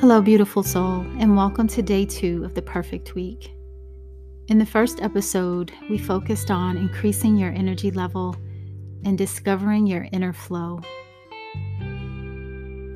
[0.00, 3.52] Hello, beautiful soul, and welcome to day two of the perfect week.
[4.46, 8.36] In the first episode, we focused on increasing your energy level
[9.04, 10.80] and discovering your inner flow.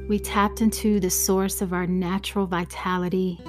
[0.09, 3.41] We tapped into the source of our natural vitality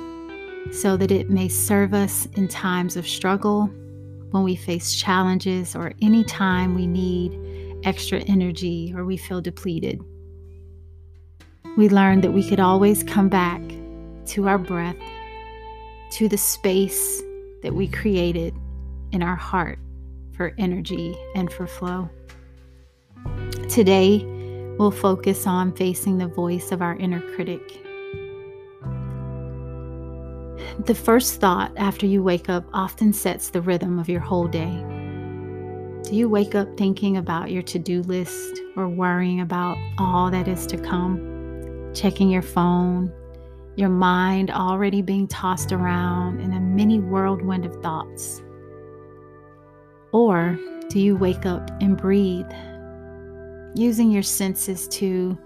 [0.72, 3.68] so that it may serve us in times of struggle,
[4.32, 7.40] when we face challenges, or any time we need
[7.86, 10.04] extra energy or we feel depleted
[11.76, 13.62] we learned that we could always come back
[14.28, 14.96] to our breath,
[16.12, 17.22] to the space
[17.64, 18.54] that we created
[19.12, 19.80] in our heart
[20.34, 22.10] for energy and for flow.
[23.70, 24.24] Today,
[24.78, 27.80] we'll focus on facing the voice of our inner critic.
[30.86, 34.84] The first thought after you wake up often sets the rhythm of your whole day.
[36.04, 40.48] Do you wake up thinking about your to do list or worrying about all that
[40.48, 41.33] is to come?
[41.94, 43.12] Checking your phone,
[43.76, 48.42] your mind already being tossed around in a mini whirlwind of thoughts?
[50.12, 50.58] Or
[50.90, 52.52] do you wake up and breathe,
[53.76, 55.38] using your senses to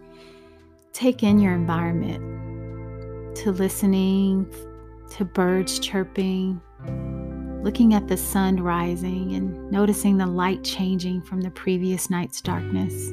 [0.91, 4.52] take in your environment, to listening
[5.11, 6.59] to birds chirping,
[7.64, 13.11] looking at the sun rising and noticing the light changing from the previous night's darkness?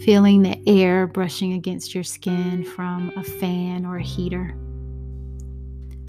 [0.00, 4.56] Feeling the air brushing against your skin from a fan or a heater.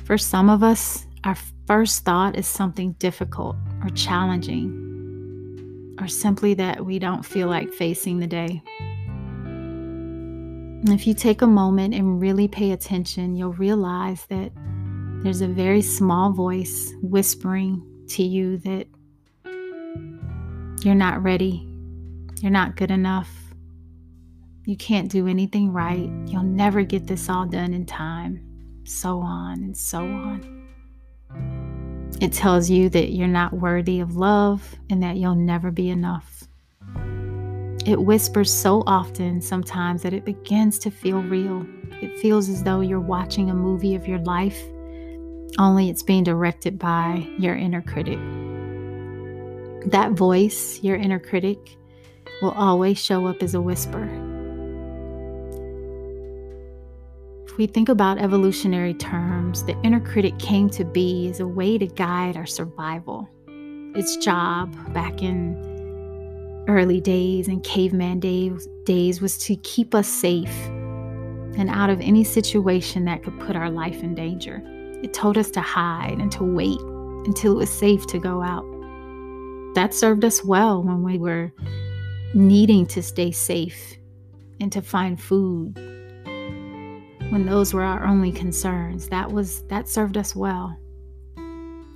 [0.04, 4.80] For some of us, our first thought is something difficult or challenging,
[6.00, 8.62] or simply that we don't feel like facing the day.
[9.46, 14.52] And if you take a moment and really pay attention, you'll realize that
[15.24, 18.88] there's a very small voice whispering to you that
[20.84, 21.66] you're not ready,
[22.42, 23.30] you're not good enough,
[24.66, 26.10] you can't do anything right.
[26.26, 28.40] You'll never get this all done in time.
[28.86, 30.64] So on and so on.
[32.22, 36.44] It tells you that you're not worthy of love and that you'll never be enough.
[37.86, 41.66] It whispers so often sometimes that it begins to feel real.
[42.02, 44.62] It feels as though you're watching a movie of your life,
[45.60, 48.20] only it's being directed by your inner critic.
[49.92, 51.76] That voice, your inner critic,
[52.42, 54.23] will always show up as a whisper
[57.54, 61.78] If we think about evolutionary terms, the inner critic came to be as a way
[61.78, 63.30] to guide our survival.
[63.96, 70.66] Its job back in early days and caveman days, days was to keep us safe
[71.56, 74.60] and out of any situation that could put our life in danger.
[75.04, 76.80] It told us to hide and to wait
[77.28, 78.66] until it was safe to go out.
[79.76, 81.54] That served us well when we were
[82.34, 83.96] needing to stay safe
[84.60, 85.93] and to find food
[87.34, 89.10] when those were our only concerns.
[89.10, 90.78] That was that served us well.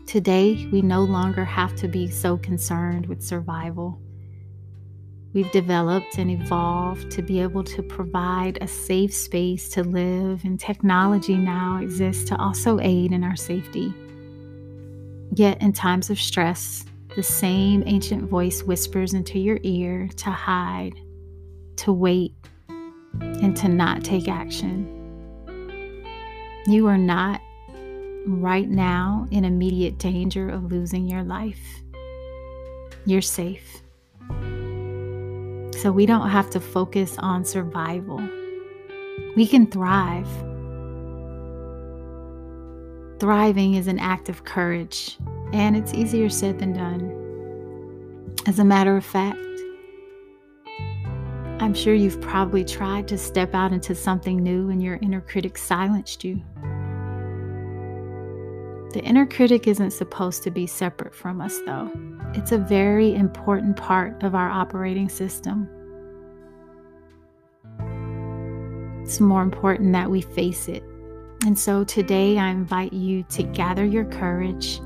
[0.07, 4.01] Today, we no longer have to be so concerned with survival.
[5.33, 10.59] We've developed and evolved to be able to provide a safe space to live, and
[10.59, 13.93] technology now exists to also aid in our safety.
[15.35, 16.83] Yet, in times of stress,
[17.15, 20.95] the same ancient voice whispers into your ear to hide,
[21.75, 22.33] to wait,
[23.19, 24.96] and to not take action.
[26.67, 27.41] You are not
[28.25, 31.81] right now in immediate danger of losing your life.
[33.05, 33.81] You're safe.
[35.77, 38.21] So we don't have to focus on survival.
[39.37, 40.27] We can thrive.
[43.19, 45.17] Thriving is an act of courage,
[45.53, 48.35] and it's easier said than done.
[48.45, 49.39] As a matter of fact,
[51.59, 55.57] I'm sure you've probably tried to step out into something new and your inner critic
[55.57, 56.39] silenced you.
[58.93, 61.91] The inner critic isn't supposed to be separate from us, though.
[62.35, 65.67] It's a very important part of our operating system.
[69.01, 70.83] It's more important that we face it.
[71.43, 74.77] And so today I invite you to gather your courage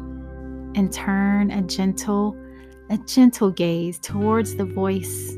[0.75, 2.37] and turn a gentle,
[2.89, 5.35] a gentle gaze towards the voice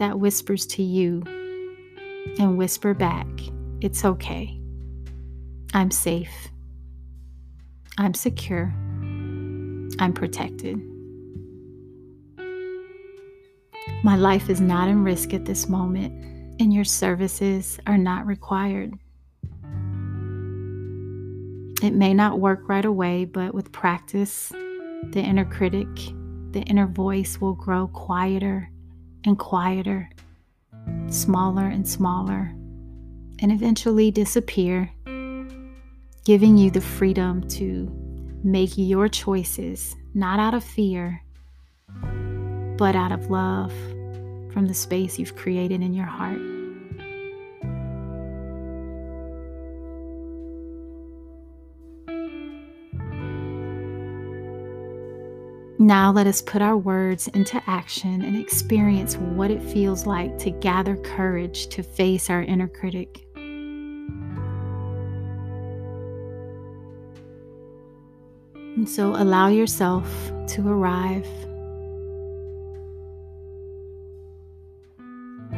[0.00, 1.22] that whispers to you
[2.38, 3.26] and whisper back,
[3.82, 4.58] It's okay.
[5.72, 6.48] I'm safe.
[7.96, 8.72] I'm secure.
[9.98, 10.80] I'm protected.
[14.02, 16.12] My life is not in risk at this moment,
[16.60, 18.94] and your services are not required.
[21.82, 25.88] It may not work right away, but with practice, the inner critic,
[26.52, 28.70] the inner voice will grow quieter
[29.24, 30.10] and quieter,
[31.08, 32.52] smaller and smaller,
[33.40, 34.90] and eventually disappear,
[36.24, 37.90] giving you the freedom to
[38.42, 41.22] make your choices, not out of fear,
[42.76, 43.72] but out of love
[44.52, 46.59] from the space you've created in your heart.
[55.80, 60.50] Now let us put our words into action and experience what it feels like to
[60.50, 63.24] gather courage to face our inner critic.
[68.54, 70.06] And so allow yourself
[70.48, 71.26] to arrive.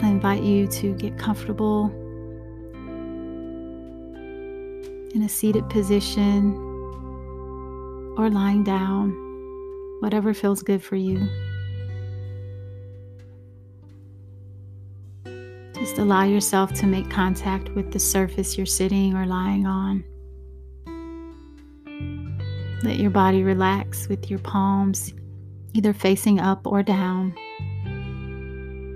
[0.00, 1.86] I invite you to get comfortable
[5.16, 6.54] in a seated position
[8.16, 9.31] or lying down
[10.02, 11.28] whatever feels good for you.
[15.74, 20.02] Just allow yourself to make contact with the surface you're sitting or lying on.
[22.82, 25.14] Let your body relax with your palms
[25.72, 27.32] either facing up or down,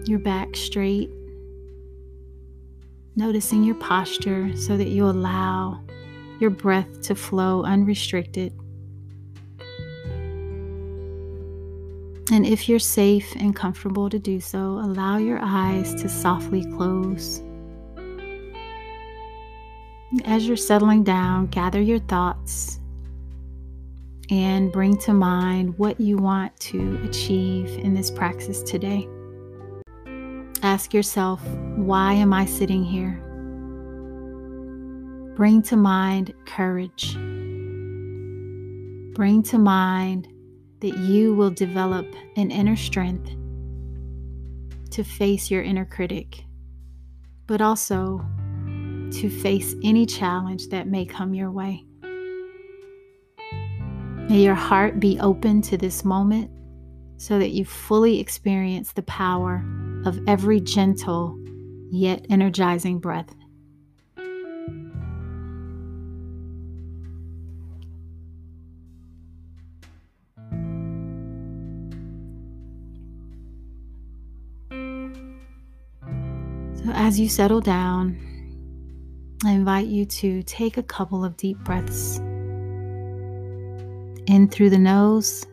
[0.08, 1.08] your back straight.
[3.14, 5.80] Noticing your posture so that you allow
[6.40, 8.52] your breath to flow unrestricted.
[12.36, 17.42] And if you're safe and comfortable to do so, allow your eyes to softly close.
[20.26, 22.78] As you're settling down, gather your thoughts
[24.28, 29.08] and bring to mind what you want to achieve in this praxis today.
[30.62, 31.42] Ask yourself,
[31.76, 33.18] why am I sitting here?
[35.36, 37.14] Bring to mind courage.
[39.14, 40.28] Bring to mind
[40.80, 42.06] that you will develop
[42.36, 43.30] an inner strength
[44.90, 46.44] to face your inner critic,
[47.46, 48.24] but also
[49.12, 51.84] to face any challenge that may come your way.
[54.28, 56.50] May your heart be open to this moment
[57.16, 59.64] so that you fully experience the power
[60.04, 61.38] of every gentle
[61.90, 63.34] yet energizing breath.
[76.94, 78.18] As you settle down,
[79.44, 82.18] I invite you to take a couple of deep breaths
[84.26, 85.46] in through the nose,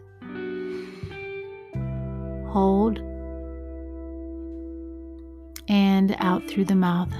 [2.51, 2.99] hold,
[5.67, 7.11] and out through the mouth.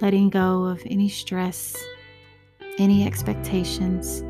[0.00, 1.76] Letting go of any stress,
[2.78, 4.22] any expectations,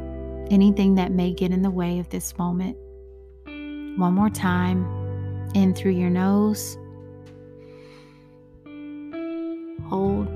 [0.51, 2.77] anything that may get in the way of this moment.
[3.45, 4.87] One more time,
[5.55, 6.79] in through your nose
[9.89, 10.29] hold,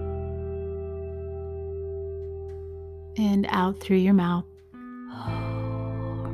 [3.18, 4.44] and out through your mouth,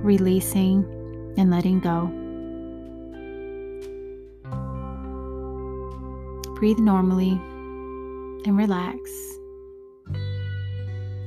[0.03, 0.85] releasing
[1.37, 2.11] and letting go.
[6.56, 7.32] Breathe normally
[8.44, 8.99] and relax.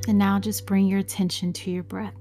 [0.08, 2.14] And now just bring your attention to your breath.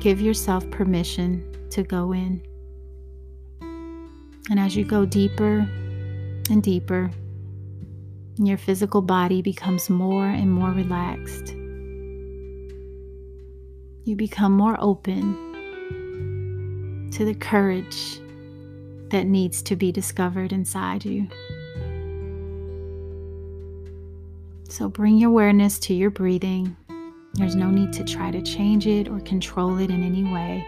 [0.00, 2.42] Give yourself permission to go in.
[4.50, 5.68] And as you go deeper
[6.50, 7.10] and deeper.
[8.38, 11.54] And your physical body becomes more and more relaxed.
[14.04, 15.46] You become more open
[17.12, 18.20] to the courage
[19.10, 21.28] that needs to be discovered inside you.
[24.68, 26.76] So bring your awareness to your breathing.
[27.34, 30.66] There's no need to try to change it or control it in any way.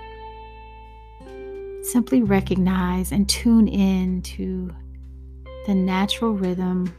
[1.83, 4.71] Simply recognize and tune in to
[5.67, 6.95] the natural rhythm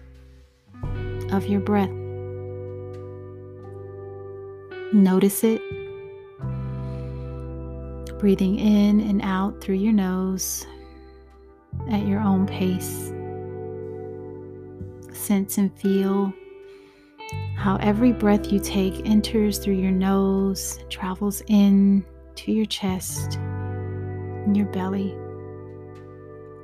[1.31, 1.89] of your breath.
[4.93, 5.61] Notice it.
[8.19, 10.65] Breathing in and out through your nose
[11.89, 13.11] at your own pace.
[15.17, 16.33] Sense and feel
[17.55, 24.57] how every breath you take enters through your nose, travels in to your chest and
[24.57, 25.15] your belly,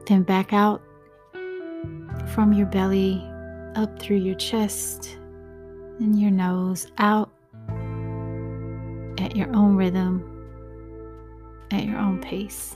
[0.07, 0.81] then back out
[2.27, 3.23] from your belly
[3.75, 5.17] up through your chest
[5.99, 7.31] and your nose out
[9.19, 10.23] at your own rhythm,
[11.71, 12.75] at your own pace.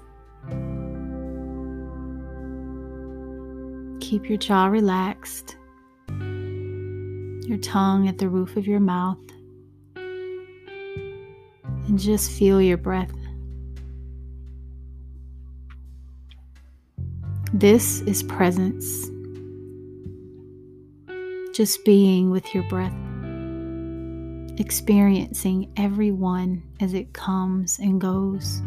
[3.99, 5.57] Keep your jaw relaxed,
[7.47, 9.19] your tongue at the roof of your mouth,
[9.95, 13.11] and just feel your breath.
[17.53, 19.09] This is presence
[21.53, 22.93] just being with your breath,
[24.57, 28.61] experiencing every one as it comes and goes.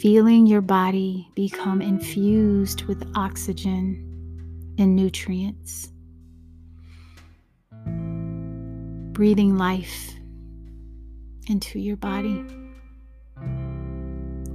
[0.00, 5.88] Feeling your body become infused with oxygen and nutrients.
[9.12, 10.14] Breathing life
[11.48, 12.44] into your body.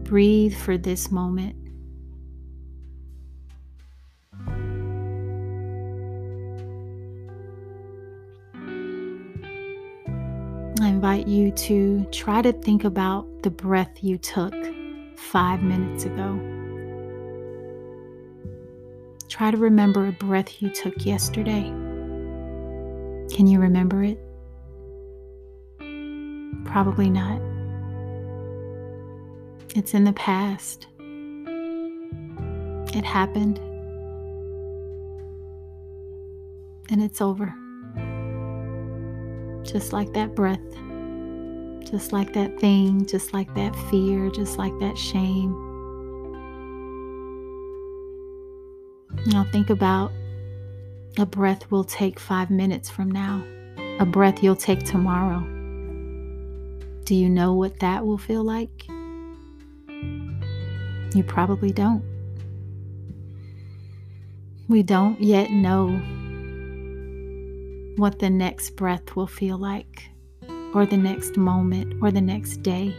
[0.03, 1.64] Breathe for this moment.
[10.85, 14.53] I invite you to try to think about the breath you took
[15.17, 16.39] five minutes ago.
[19.27, 21.63] Try to remember a breath you took yesterday.
[23.33, 24.19] Can you remember it?
[26.65, 27.41] Probably not.
[29.75, 30.85] It's in the past.
[32.95, 33.57] It happened.
[36.91, 37.55] And it's over.
[39.65, 40.59] Just like that breath,
[41.89, 45.51] just like that thing, just like that fear, just like that shame.
[49.27, 50.11] Now think about
[51.17, 53.43] a breath we'll take five minutes from now,
[53.99, 55.39] a breath you'll take tomorrow.
[57.05, 58.87] Do you know what that will feel like?
[61.15, 62.03] You probably don't.
[64.67, 66.01] We don't yet know
[67.97, 70.09] what the next breath will feel like,
[70.73, 72.93] or the next moment, or the next day.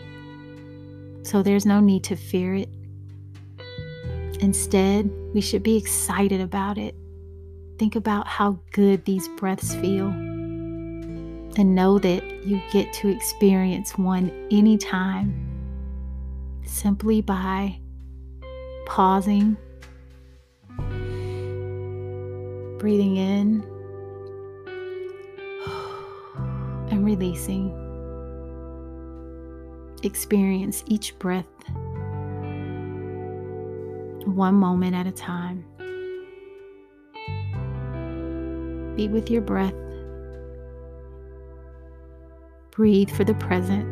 [1.22, 2.68] So there's no need to fear it.
[4.40, 6.94] Instead, we should be excited about it.
[7.78, 10.08] Think about how good these breaths feel.
[10.08, 15.34] And know that you get to experience one anytime
[16.64, 17.78] simply by
[18.86, 19.56] pausing,
[22.78, 23.64] breathing in,
[26.90, 27.70] and releasing.
[30.02, 31.46] Experience each breath
[34.26, 35.64] one moment at a time.
[38.96, 39.74] Be with your breath.
[42.70, 43.86] Breathe for the present.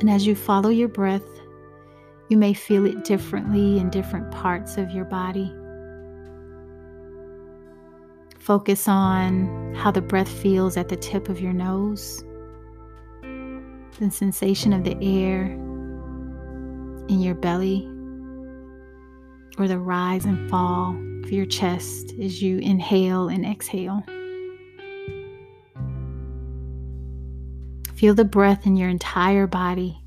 [0.00, 1.22] And as you follow your breath,
[2.28, 5.52] you may feel it differently in different parts of your body.
[8.42, 12.24] Focus on how the breath feels at the tip of your nose,
[14.00, 15.44] the sensation of the air
[17.08, 17.88] in your belly,
[19.58, 24.02] or the rise and fall of your chest as you inhale and exhale.
[27.94, 30.02] Feel the breath in your entire body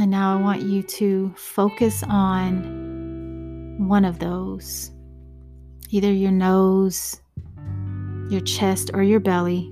[0.00, 2.83] And now I want you to focus on
[3.78, 4.90] one of those
[5.90, 7.20] either your nose,
[8.28, 9.70] your chest, or your belly.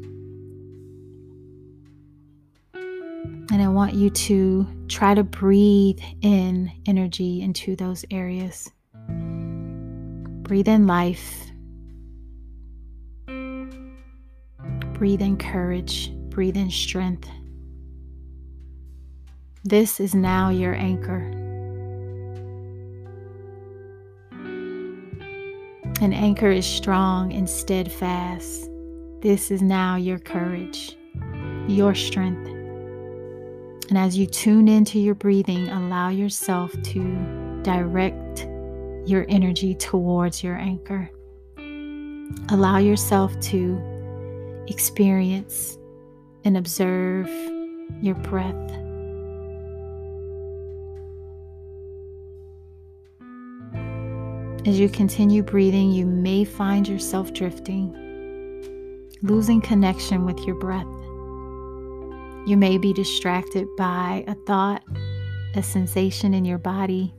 [2.75, 8.71] And I want you to try to breathe in energy into those areas.
[9.09, 11.51] Breathe in life.
[14.93, 16.13] Breathe in courage.
[16.31, 17.29] Breathe in strength.
[19.65, 21.42] This is now your anchor.
[26.03, 28.69] An anchor is strong and steadfast.
[29.21, 30.99] This is now your courage,
[31.69, 32.49] your strength.
[33.89, 38.49] And as you tune into your breathing, allow yourself to direct
[39.09, 41.09] your energy towards your anchor.
[42.49, 43.81] Allow yourself to
[44.67, 45.79] experience
[46.43, 47.29] and observe
[48.01, 48.82] your breath
[54.65, 57.93] As you continue breathing, you may find yourself drifting,
[59.21, 60.87] losing connection with your breath.
[62.47, 64.85] You may be distracted by a thought,
[65.57, 67.13] a sensation in your body,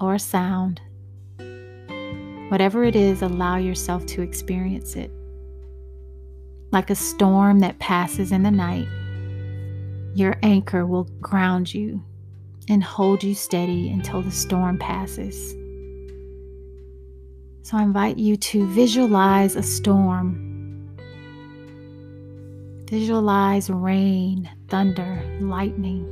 [0.00, 0.80] or a sound.
[2.48, 5.10] Whatever it is, allow yourself to experience it.
[6.72, 8.88] Like a storm that passes in the night,
[10.14, 12.02] your anchor will ground you
[12.70, 15.54] and hold you steady until the storm passes.
[17.66, 20.88] So I invite you to visualize a storm.
[22.88, 26.06] Visualize rain, thunder, lightning.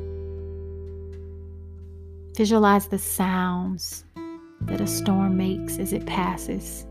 [2.36, 4.04] Visualize the sounds
[4.62, 6.86] that a storm makes as it passes.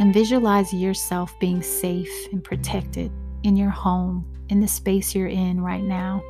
[0.00, 3.12] And visualize yourself being safe and protected
[3.44, 6.20] in your home, in the space you're in right now,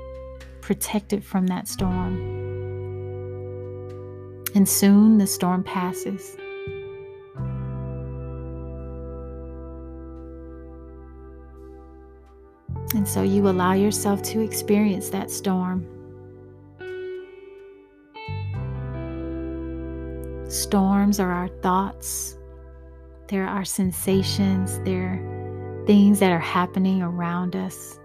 [0.60, 2.16] protected from that storm.
[4.54, 6.36] And soon the storm passes.
[12.96, 15.86] And so you allow yourself to experience that storm.
[20.48, 22.38] Storms are our thoughts,
[23.28, 28.00] there are our sensations, there are things that are happening around us.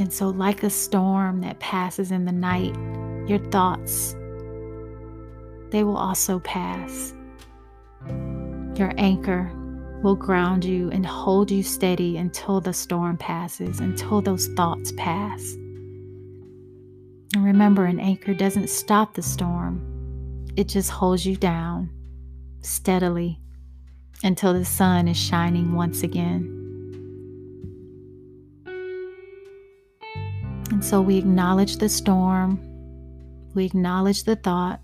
[0.00, 2.74] And so, like a storm that passes in the night,
[3.28, 4.16] your thoughts,
[5.70, 7.14] they will also pass.
[8.74, 9.52] Your anchor
[10.02, 15.54] will ground you and hold you steady until the storm passes, until those thoughts pass.
[17.34, 21.90] And remember, an anchor doesn't stop the storm, it just holds you down
[22.62, 23.40] steadily
[24.24, 26.54] until the sun is shining once again.
[30.70, 32.60] And so we acknowledge the storm,
[33.54, 34.80] we acknowledge the thought,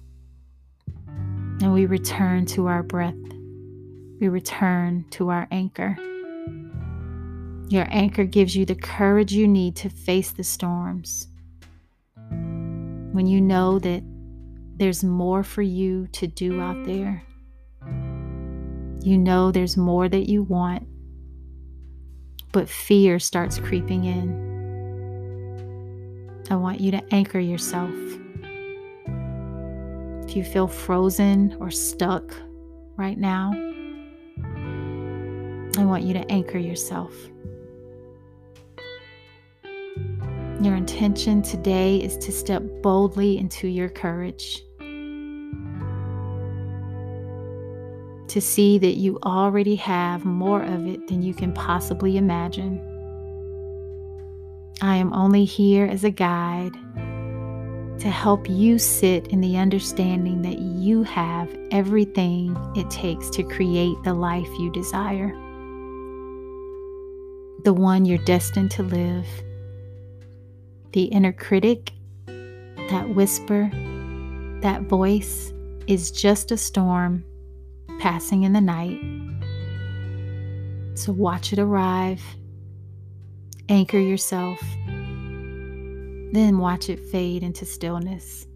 [1.06, 3.14] and we return to our breath.
[4.20, 5.96] We return to our anchor.
[7.68, 11.28] Your anchor gives you the courage you need to face the storms.
[12.28, 14.02] When you know that
[14.76, 17.22] there's more for you to do out there,
[19.02, 20.86] you know there's more that you want,
[22.52, 24.54] but fear starts creeping in.
[26.50, 27.90] I want you to anchor yourself.
[30.26, 32.34] If you feel frozen or stuck
[32.96, 33.52] right now,
[35.76, 37.12] I want you to anchor yourself.
[40.60, 44.62] Your intention today is to step boldly into your courage.
[48.28, 52.80] To see that you already have more of it than you can possibly imagine.
[54.80, 56.74] I am only here as a guide
[57.98, 63.96] to help you sit in the understanding that you have everything it takes to create
[64.04, 65.32] the life you desire,
[67.64, 69.26] the one you're destined to live.
[70.92, 71.92] The inner critic,
[72.26, 73.70] that whisper,
[74.60, 75.52] that voice
[75.86, 77.24] is just a storm
[78.00, 79.00] passing in the night.
[80.94, 82.22] So watch it arrive
[83.70, 88.46] Anchor yourself, then watch it fade into stillness.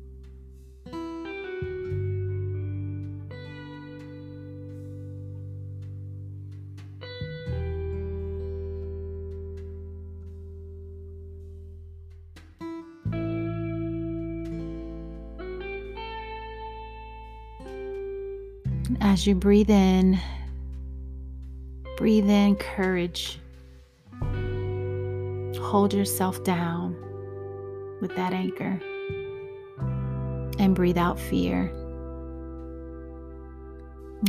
[19.00, 20.18] As you breathe in,
[21.96, 23.38] breathe in courage
[25.68, 26.96] hold yourself down
[28.00, 28.80] with that anchor
[30.58, 31.70] and breathe out fear.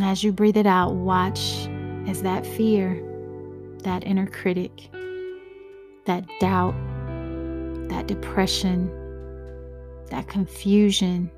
[0.02, 1.68] as you breathe it out, watch
[2.08, 3.02] as that fear,
[3.84, 4.90] that inner critic,
[6.06, 6.76] that doubt,
[7.88, 8.92] that depression,
[10.10, 11.32] that confusion,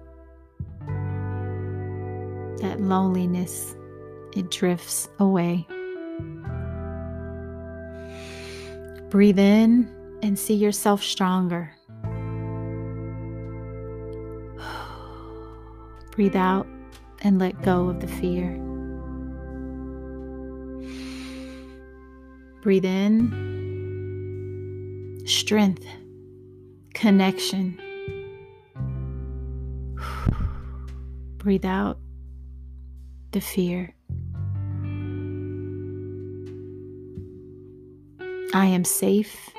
[2.62, 3.76] that loneliness,
[4.36, 5.68] it drifts away.
[9.10, 9.90] Breathe in
[10.24, 11.74] and see yourself stronger.
[16.12, 16.66] Breathe out
[17.22, 18.58] and let go of the fear.
[22.62, 23.50] Breathe in
[25.26, 25.86] strength,
[26.94, 27.80] connection.
[31.38, 31.98] Breathe out
[33.32, 33.94] the fear.
[38.54, 39.50] I am safe.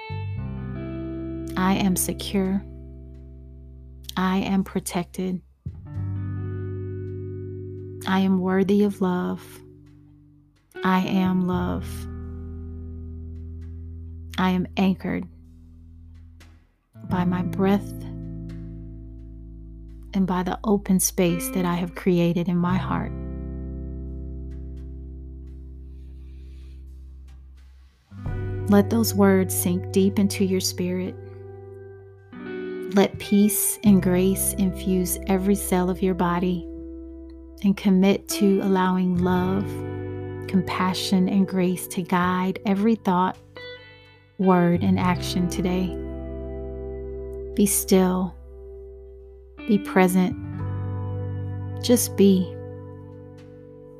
[1.57, 2.63] I am secure.
[4.17, 5.41] I am protected.
[8.07, 9.43] I am worthy of love.
[10.85, 11.89] I am love.
[14.39, 15.27] I am anchored
[17.09, 17.91] by my breath
[20.15, 23.13] and by the open space that I have created in my heart.
[28.69, 31.15] Let those words sink deep into your spirit.
[32.95, 36.67] Let peace and grace infuse every cell of your body
[37.65, 39.65] and commit to allowing love,
[40.49, 43.37] compassion, and grace to guide every thought,
[44.39, 45.97] word, and action today.
[47.55, 48.35] Be still,
[49.69, 50.37] be present,
[51.83, 52.55] just be,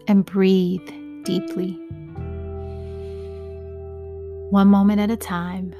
[0.07, 0.89] and breathe
[1.25, 1.79] deeply.
[4.53, 5.75] One moment at a time,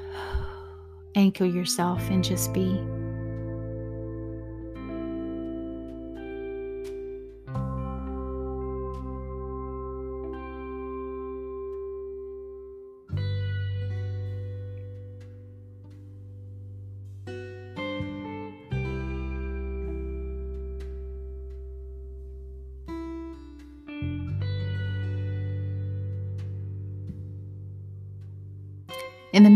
[1.15, 2.81] anchor yourself and just be.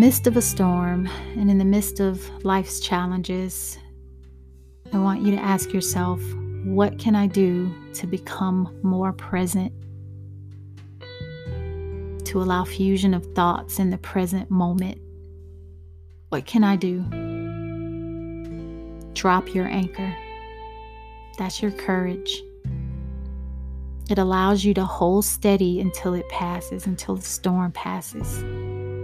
[0.08, 3.78] Midst of a storm and in the midst of life's challenges,
[4.94, 6.22] I want you to ask yourself,
[6.64, 9.74] what can I do to become more present?
[12.24, 14.98] To allow fusion of thoughts in the present moment.
[16.30, 17.02] What can I do?
[19.12, 20.16] Drop your anchor.
[21.38, 22.42] That's your courage.
[24.10, 28.42] It allows you to hold steady until it passes, until the storm passes.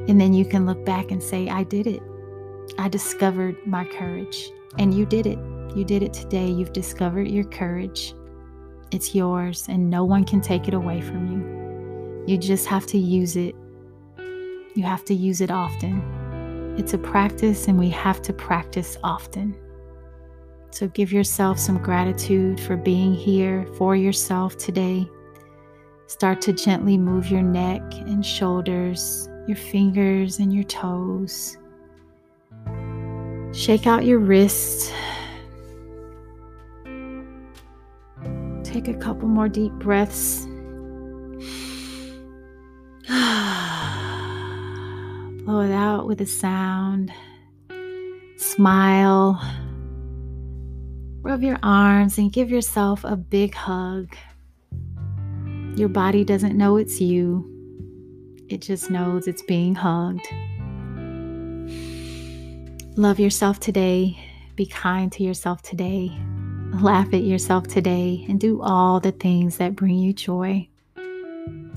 [0.08, 2.02] And then you can look back and say, I did it.
[2.78, 4.50] I discovered my courage.
[4.78, 5.40] And you did it.
[5.76, 6.48] You did it today.
[6.48, 8.14] You've discovered your courage.
[8.92, 12.24] It's yours, and no one can take it away from you.
[12.28, 13.56] You just have to use it.
[14.76, 16.76] You have to use it often.
[16.78, 19.56] It's a practice, and we have to practice often.
[20.72, 25.08] So give yourself some gratitude for being here for yourself today.
[26.08, 31.58] Start to gently move your neck and shoulders, your fingers and your toes.
[33.54, 34.92] Shake out your wrists.
[38.64, 40.46] Take a couple more deep breaths.
[45.46, 47.14] Blow it out with a sound.
[48.38, 49.40] Smile.
[51.22, 54.16] Rub your arms and give yourself a big hug.
[55.76, 57.53] Your body doesn't know it's you,
[58.50, 60.28] it just knows it's being hugged.
[62.96, 64.18] Love yourself today.
[64.56, 66.12] Be kind to yourself today.
[66.74, 70.68] Laugh at yourself today and do all the things that bring you joy.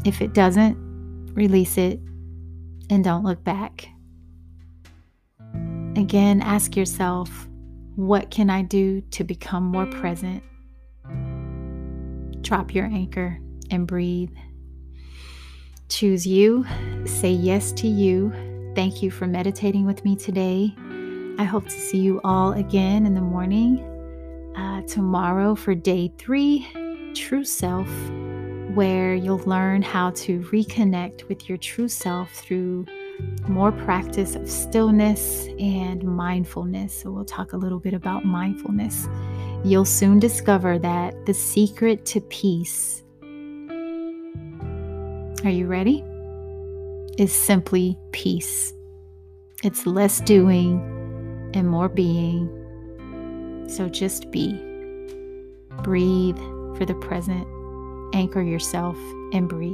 [0.05, 0.77] If it doesn't,
[1.35, 2.01] release it
[2.91, 3.89] and don't look back.
[5.97, 7.49] Again, ask yourself
[7.95, 10.43] what can I do to become more present?
[12.43, 13.39] Drop your anchor
[13.71, 14.37] and breathe.
[15.89, 16.67] Choose you.
[17.05, 18.33] Say yes to you.
[18.75, 20.75] Thank you for meditating with me today.
[21.39, 23.81] I hope to see you all again in the morning
[24.57, 26.67] uh, tomorrow for day three,
[27.15, 27.89] True Self,
[28.75, 32.87] where you'll learn how to reconnect with your true self through
[33.49, 37.03] more practice of stillness and mindfulness.
[37.03, 39.09] So, we'll talk a little bit about mindfulness.
[39.65, 43.03] You'll soon discover that the secret to peace,
[45.47, 46.03] are you ready?
[47.19, 48.73] Is simply peace.
[49.63, 50.81] It's less doing
[51.55, 52.49] and more being.
[53.69, 54.53] So, just be.
[55.83, 56.39] Breathe
[56.77, 57.47] for the present,
[58.13, 58.99] anchor yourself,
[59.33, 59.73] and breathe.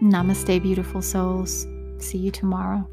[0.00, 1.66] Namaste, beautiful souls.
[1.98, 2.88] See you tomorrow.